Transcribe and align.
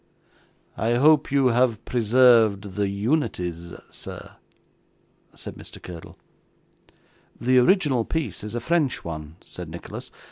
'I 0.77 0.95
hope 0.95 1.31
you 1.31 1.49
have 1.49 1.85
preserved 1.85 2.73
the 2.73 2.89
unities, 2.89 3.71
sir?' 3.91 4.35
said 5.35 5.53
Mr. 5.53 5.79
Curdle. 5.79 6.17
'The 7.39 7.59
original 7.59 8.03
piece 8.03 8.43
is 8.43 8.55
a 8.55 8.59
French 8.59 9.05
one,' 9.05 9.35
said 9.43 9.69
Nicholas. 9.69 10.09